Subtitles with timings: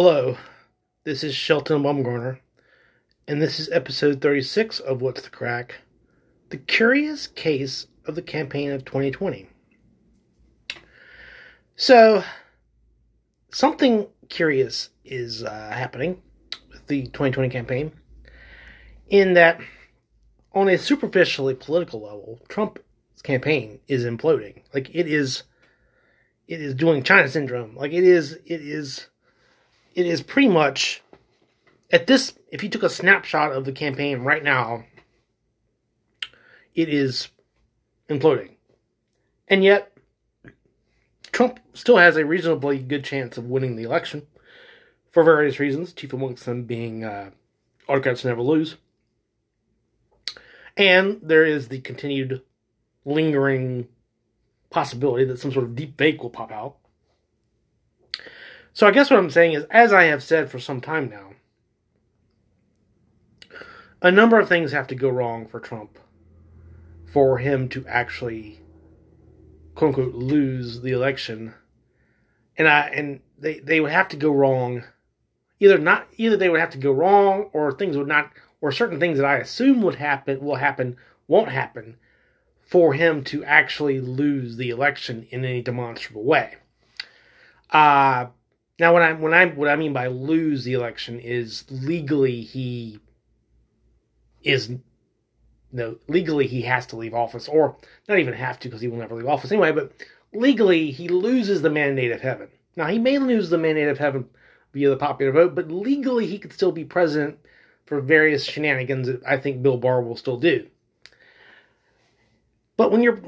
[0.00, 0.38] Hello,
[1.02, 2.38] this is Shelton Baumgartner,
[3.26, 5.80] and this is episode 36 of What's the Crack?
[6.50, 9.48] The Curious Case of the Campaign of 2020.
[11.74, 12.22] So,
[13.50, 16.22] something curious is uh, happening
[16.70, 17.90] with the 2020 campaign,
[19.08, 19.60] in that,
[20.52, 22.82] on a superficially political level, Trump's
[23.24, 24.62] campaign is imploding.
[24.72, 25.42] Like, it is.
[26.46, 27.74] It is doing China syndrome.
[27.76, 29.08] Like it is, it is
[29.94, 31.02] it is pretty much
[31.90, 34.84] at this if you took a snapshot of the campaign right now
[36.74, 37.28] it is
[38.08, 38.50] imploding.
[39.48, 39.92] And yet
[41.32, 44.26] trump still has a reasonably good chance of winning the election
[45.10, 47.30] for various reasons chief amongst them being uh,
[47.88, 48.76] autocrats never lose.
[50.76, 52.42] And there is the continued
[53.04, 53.88] lingering
[54.70, 56.76] possibility that some sort of deep fake will pop out
[58.78, 61.32] so I guess what I'm saying is, as I have said for some time now,
[64.00, 65.98] a number of things have to go wrong for Trump
[67.12, 68.60] for him to actually
[69.74, 71.54] quote unquote lose the election.
[72.56, 74.84] And I and they, they would have to go wrong
[75.58, 79.00] either not either they would have to go wrong or things would not or certain
[79.00, 81.96] things that I assume would happen will happen won't happen
[82.60, 86.58] for him to actually lose the election in any demonstrable way.
[87.72, 88.26] Uh
[88.78, 93.00] now, when I when I what I mean by lose the election is legally he
[94.42, 94.70] is
[95.72, 97.76] no legally he has to leave office, or
[98.08, 99.72] not even have to because he will never leave office anyway.
[99.72, 99.92] But
[100.32, 102.48] legally he loses the mandate of heaven.
[102.76, 104.28] Now he may lose the mandate of heaven
[104.72, 107.38] via the popular vote, but legally he could still be president
[107.84, 110.68] for various shenanigans that I think Bill Barr will still do.
[112.76, 113.20] But when you're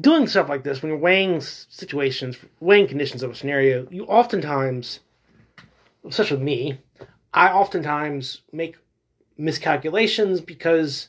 [0.00, 5.00] doing stuff like this, when you're weighing situations, weighing conditions of a scenario, you oftentimes,
[6.10, 6.78] such with me,
[7.34, 8.76] I oftentimes make
[9.36, 11.08] miscalculations because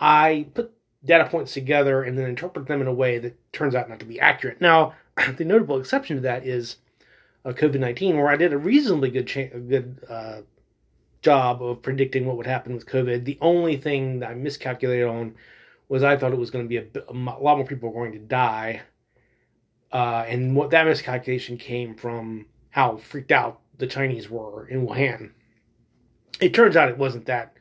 [0.00, 0.72] I put
[1.04, 4.06] data points together and then interpret them in a way that turns out not to
[4.06, 4.60] be accurate.
[4.60, 4.94] Now,
[5.36, 6.76] the notable exception to that is
[7.44, 10.40] uh, COVID 19, where I did a reasonably good, cha- good uh,
[11.22, 13.24] job of predicting what would happen with COVID.
[13.24, 15.34] The only thing that I miscalculated on
[15.92, 18.18] was I thought it was going to be a, a lot more people were going
[18.18, 18.80] to die.
[19.92, 25.32] Uh, and what that miscalculation came from how freaked out the Chinese were in Wuhan.
[26.40, 27.58] It turns out it wasn't that.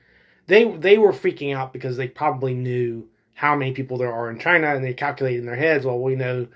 [0.48, 4.40] They they were freaking out because they probably knew how many people there are in
[4.40, 6.48] China, and they calculated in their heads, well, we know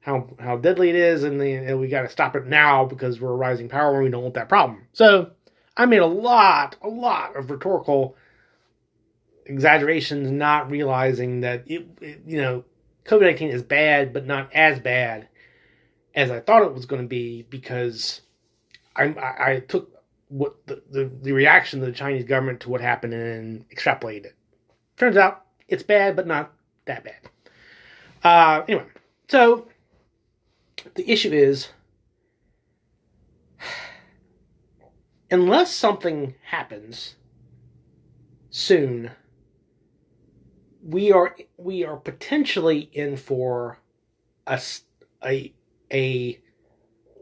[0.00, 3.20] how how deadly it is, and, they, and we got to stop it now because
[3.20, 4.88] we're a rising power, and we don't want that problem.
[4.92, 5.30] So
[5.76, 8.16] I made a lot, a lot of rhetorical
[9.50, 12.64] exaggerations, not realizing that it, it you know,
[13.04, 15.28] COVID nineteen is bad, but not as bad
[16.14, 18.22] as I thought it was going to be because
[18.96, 19.90] I, I, I took
[20.28, 24.36] what the, the, the reaction of the Chinese government to what happened and extrapolated it.
[24.96, 26.52] Turns out it's bad, but not
[26.86, 27.30] that bad.
[28.22, 28.86] Uh, anyway,
[29.28, 29.68] so
[30.94, 31.68] the issue is
[35.30, 37.16] unless something happens
[38.50, 39.12] soon
[40.90, 43.78] we are we are potentially in for
[44.46, 44.60] a
[45.24, 45.52] a
[45.92, 46.40] a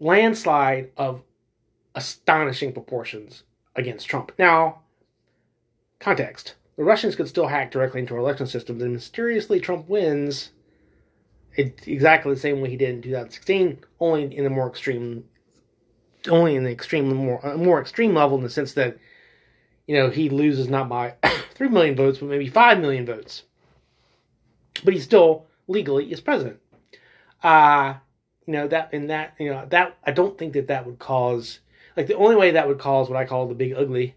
[0.00, 1.22] landslide of
[1.94, 3.42] astonishing proportions
[3.76, 4.32] against Trump.
[4.38, 4.80] Now,
[5.98, 10.50] context: the Russians could still hack directly into our election system, and mysteriously Trump wins.
[11.56, 15.24] It, exactly the same way he did in 2016, only in a more extreme,
[16.28, 18.96] only in the extreme more more extreme level in the sense that,
[19.88, 21.14] you know, he loses not by
[21.54, 23.42] three million votes, but maybe five million votes
[24.84, 26.60] but he still legally is president.
[27.42, 27.94] Uh,
[28.46, 31.60] you know that in that you know that I don't think that that would cause
[31.96, 34.14] like the only way that would cause what I call the big ugly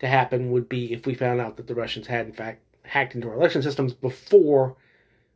[0.00, 3.14] to happen would be if we found out that the Russians had in fact hacked
[3.14, 4.76] into our election systems before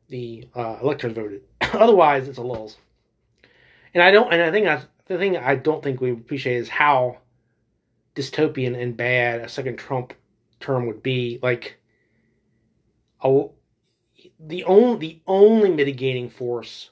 [0.08, 1.42] the uh, electors voted.
[1.60, 2.76] Otherwise, it's a lulls.
[3.92, 4.32] And I don't.
[4.32, 7.18] And I think that's the thing I don't think we appreciate is how
[8.14, 10.14] dystopian and bad a second Trump
[10.60, 11.38] term would be.
[11.42, 11.78] Like,
[13.22, 13.46] a,
[14.38, 16.90] the only the only mitigating force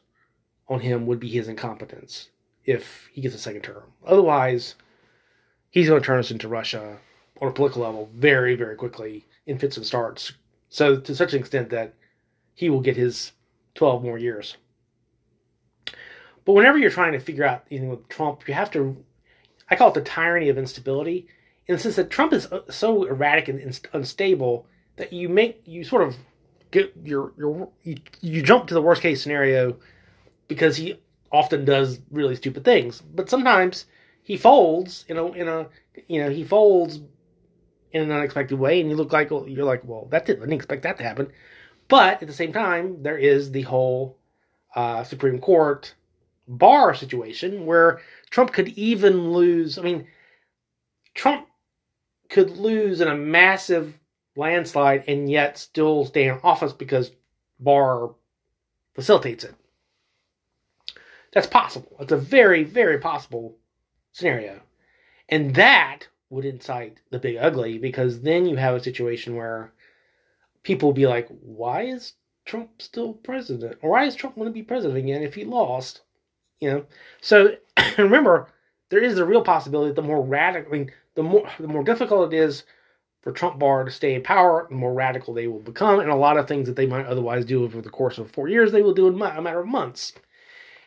[0.68, 2.28] on him would be his incompetence
[2.64, 3.82] if he gets a second term.
[4.06, 4.76] Otherwise,
[5.70, 6.98] he's going to turn us into Russia
[7.40, 10.32] on a political level very, very quickly in fits and starts.
[10.68, 11.94] So to such an extent that
[12.54, 13.32] he will get his
[13.74, 14.56] 12 more years.
[16.44, 19.04] But whenever you're trying to figure out anything with Trump, you have to,
[19.70, 21.26] I call it the tyranny of instability,
[21.66, 24.66] in the sense that Trump is uh, so erratic and unstable
[24.96, 26.16] that you make, you sort of
[26.72, 29.76] get your your you, you jump to the worst case scenario
[30.48, 30.98] because he
[31.30, 33.00] often does really stupid things.
[33.00, 33.86] But sometimes
[34.24, 35.68] he folds in a in a
[36.08, 37.00] you know he folds
[37.92, 40.54] in an unexpected way, and you look like you're like, well, that didn't, I didn't
[40.54, 41.30] expect that to happen.
[41.88, 44.18] But at the same time, there is the whole
[44.74, 45.94] uh, Supreme Court
[46.48, 49.78] Barr situation where Trump could even lose.
[49.78, 50.06] I mean,
[51.14, 51.46] Trump
[52.30, 53.98] could lose in a massive
[54.36, 57.10] landslide and yet still stay in office because
[57.60, 58.10] Barr
[58.94, 59.54] facilitates it.
[61.32, 61.96] That's possible.
[62.00, 63.56] It's a very, very possible
[64.12, 64.60] scenario.
[65.28, 69.72] And that would incite the big ugly because then you have a situation where
[70.62, 72.14] people be like, why is
[72.44, 73.78] Trump still president?
[73.82, 76.02] Or why is Trump going to be president again if he lost?
[76.60, 76.84] You know?
[77.20, 77.56] So
[77.98, 78.48] remember,
[78.90, 81.84] there is a real possibility that the more radical, I mean, the more the more
[81.84, 82.64] difficult it is
[83.22, 86.16] for Trump Barr to stay in power, the more radical they will become, and a
[86.16, 88.82] lot of things that they might otherwise do over the course of four years, they
[88.82, 90.12] will do in a matter of months.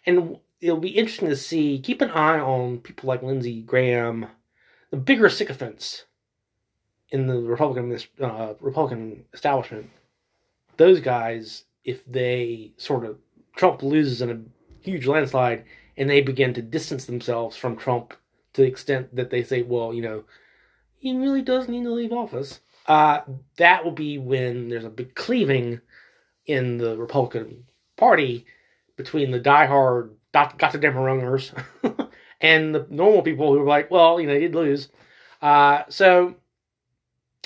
[0.06, 1.80] And it'll be interesting to see.
[1.80, 4.28] Keep an eye on people like Lindsey Graham,
[4.92, 6.06] the bigger sycophants
[7.10, 9.90] in the Republican uh, Republican establishment.
[10.78, 13.18] Those guys, if they sort of
[13.56, 15.64] Trump loses in a huge landslide,
[15.98, 18.14] and they begin to distance themselves from Trump
[18.54, 20.24] to the extent that they say, well, you know,
[20.98, 22.60] he really does need to leave office.
[22.88, 23.22] Uh,
[23.58, 25.82] that will be when there's a big cleaving
[26.46, 27.66] in the Republican
[27.98, 28.46] Party
[28.96, 31.52] between the diehard Gotterdammerungers
[32.42, 34.90] and the normal people who are like, well, you know, he did lose.
[35.42, 36.36] Uh, so,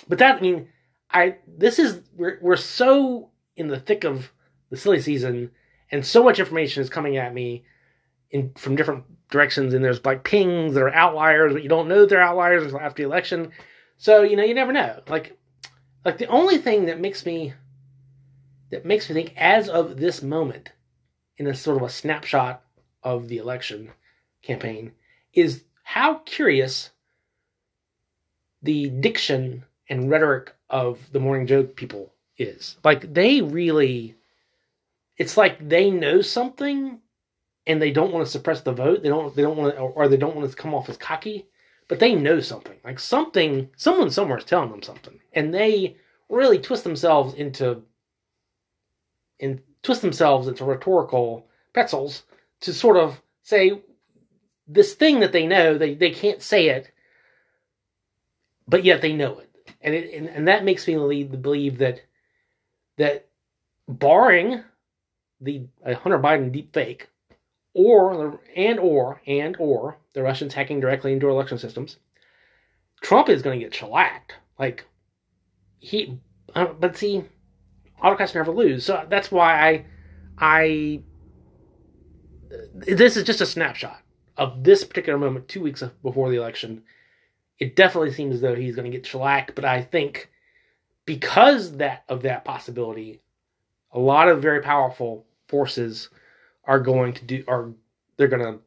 [0.08, 0.68] but that, I mean,
[1.12, 4.32] I, this is, we're, we're so in the thick of
[4.70, 5.52] the silly season
[5.92, 7.64] and so much information is coming at me
[8.32, 12.06] in from different directions and there's like pings that are outliers but you don't know
[12.06, 13.52] they're outliers until after the election.
[13.98, 15.02] So you know you never know.
[15.08, 15.38] Like
[16.06, 17.54] like the only thing that makes me
[18.72, 20.72] that makes me think as of this moment
[21.38, 22.64] in a sort of a snapshot
[23.04, 23.92] of the election
[24.42, 24.92] campaign
[25.34, 26.92] is how curious
[28.62, 32.78] the diction and rhetoric of the morning joke people is.
[32.84, 34.16] Like they really
[35.18, 37.00] it's like they know something
[37.70, 39.04] and they don't want to suppress the vote.
[39.04, 39.34] They don't.
[39.34, 41.46] They don't want to, or they don't want to come off as cocky.
[41.88, 42.76] But they know something.
[42.84, 45.96] Like something, someone somewhere is telling them something, and they
[46.30, 47.84] really twist themselves into,
[49.40, 52.24] and twist themselves into rhetorical pretzels
[52.62, 53.82] to sort of say
[54.68, 55.78] this thing that they know.
[55.78, 56.92] They they can't say it,
[58.68, 59.50] but yet they know it,
[59.82, 62.02] and it and, and that makes me lead, believe that
[62.98, 63.28] that
[63.88, 64.64] barring
[65.40, 67.10] the Hunter Biden deep fake
[67.74, 71.98] or and or and or the Russians hacking directly into election systems,
[73.02, 74.36] Trump is going to get shellacked.
[74.58, 74.86] Like
[75.80, 76.20] he,
[76.56, 77.24] uh, but see,
[78.02, 79.86] autocrats never lose, so that's why I,
[80.38, 81.02] I.
[82.74, 84.02] This is just a snapshot
[84.36, 86.84] of this particular moment, two weeks before the election.
[87.60, 90.30] It definitely seems as though he's going to get shellacked, but I think
[91.06, 93.22] because that of that possibility,
[93.92, 96.10] a lot of very powerful forces
[96.70, 97.72] are going to do are
[98.16, 98.60] they're gonna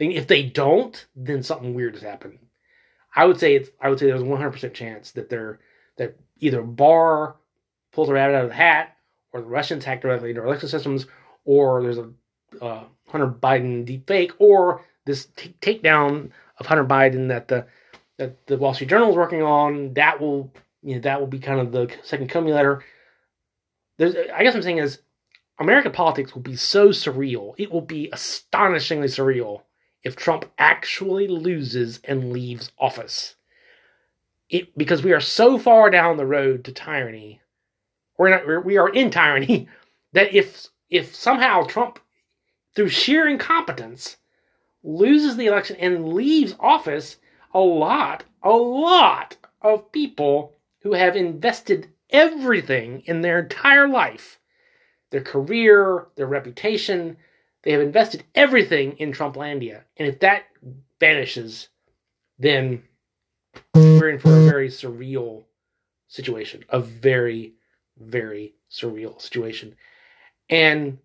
[0.00, 2.38] if they don't, then something weird has happened.
[3.14, 5.60] I would say it's I would say there's a 100% chance that they're
[5.98, 7.36] that either Barr
[7.92, 8.96] pulls a rabbit out of the hat,
[9.32, 11.06] or the Russians hack directly into election systems,
[11.44, 12.10] or there's a
[12.60, 17.66] uh, Hunter Biden deep fake, or this t- takedown of Hunter Biden that the
[18.18, 19.92] that the Wall Street Journal is working on.
[19.92, 20.50] That will
[20.82, 22.82] you know that will be kind of the second coming letter.
[23.98, 25.00] There's I guess I'm saying is
[25.62, 27.54] American politics will be so surreal.
[27.56, 29.62] It will be astonishingly surreal
[30.02, 33.36] if Trump actually loses and leaves office.
[34.50, 37.40] It because we are so far down the road to tyranny.
[38.18, 39.68] We're not we are in tyranny
[40.12, 42.00] that if if somehow Trump
[42.74, 44.16] through sheer incompetence
[44.82, 47.18] loses the election and leaves office,
[47.54, 54.40] a lot, a lot of people who have invested everything in their entire life
[55.12, 57.16] their career, their reputation.
[57.62, 59.82] They have invested everything in Trumplandia.
[59.98, 60.44] And if that
[60.98, 61.68] vanishes,
[62.38, 62.82] then
[63.74, 65.44] we're in for a very surreal
[66.08, 66.64] situation.
[66.70, 67.52] A very,
[67.98, 69.76] very surreal situation.
[70.48, 70.98] And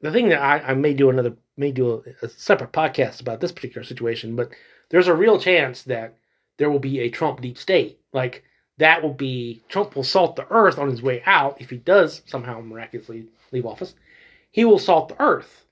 [0.00, 3.40] the thing that I, I may do another may do a, a separate podcast about
[3.40, 4.50] this particular situation, but
[4.88, 6.16] there's a real chance that
[6.56, 8.00] there will be a Trump deep state.
[8.14, 8.44] Like
[8.78, 12.22] that will be Trump will salt the earth on his way out if he does
[12.24, 13.94] somehow miraculously leave office,
[14.50, 15.64] he will salt the earth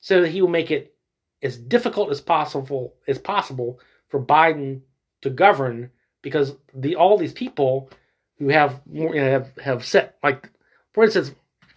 [0.00, 0.94] so that he will make it
[1.42, 4.80] as difficult as possible as possible for Biden
[5.20, 5.90] to govern
[6.22, 7.90] because the all these people
[8.38, 10.50] who have more you know, have have set like
[10.92, 11.32] for instance,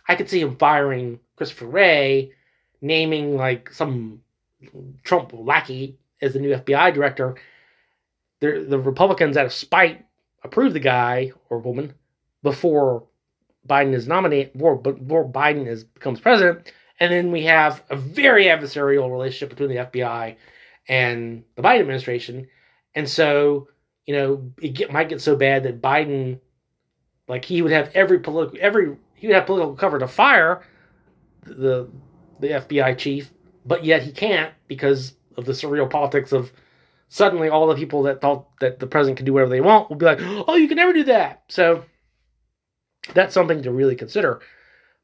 [0.08, 2.32] I could see him firing Christopher Wray,
[2.82, 4.22] naming like some
[5.04, 7.36] Trump lackey as the new FBI director,
[8.40, 10.06] the the Republicans, out of spite,
[10.44, 11.94] approve the guy or woman
[12.44, 13.04] before
[13.68, 18.46] Biden is nominated, before, before Biden is becomes president, and then we have a very
[18.46, 20.36] adversarial relationship between the FBI
[20.88, 22.48] and the Biden administration,
[22.96, 23.68] and so
[24.06, 26.40] you know it get, might get so bad that Biden,
[27.28, 30.64] like he would have every political every he would have political cover to fire
[31.44, 31.90] the
[32.40, 33.32] the FBI chief,
[33.66, 36.52] but yet he can't because of the surreal politics of
[37.08, 39.98] suddenly all the people that thought that the president could do whatever they want will
[39.98, 41.44] be like, oh, you can never do that.
[41.50, 41.84] So
[43.14, 44.42] that's something to really consider.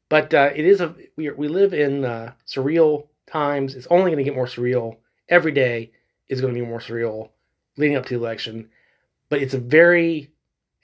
[0.08, 3.74] But uh, it is a we we live in uh, surreal times.
[3.74, 4.96] It's only going to get more surreal
[5.28, 5.92] every day.
[6.28, 7.30] Is going to be more surreal
[7.76, 8.70] leading up to the election.
[9.28, 10.32] But it's a very,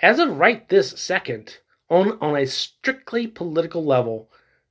[0.00, 1.58] as of right this second,
[1.90, 4.30] on on a strictly political level,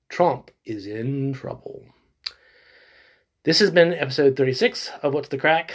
[0.09, 1.85] Trump is in trouble.
[3.43, 5.73] This has been episode 36 of What's the Crack?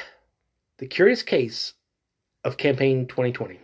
[0.78, 1.74] The Curious Case
[2.42, 3.60] of Campaign 2020.